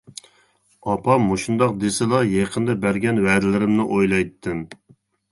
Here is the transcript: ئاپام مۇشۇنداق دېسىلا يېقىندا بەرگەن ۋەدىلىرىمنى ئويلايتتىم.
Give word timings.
ئاپام 0.91 1.25
مۇشۇنداق 1.33 1.75
دېسىلا 1.83 2.21
يېقىندا 2.29 2.75
بەرگەن 2.85 3.19
ۋەدىلىرىمنى 3.27 3.85
ئويلايتتىم. 3.85 4.65